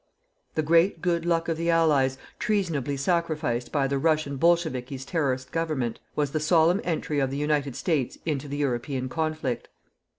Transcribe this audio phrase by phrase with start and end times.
[0.55, 5.99] The great good luck of the Allies, treasonably sacrificed by the Russian bolchevikis terrorist government,
[6.15, 9.67] was the solemn entry of the United States into the European conflict.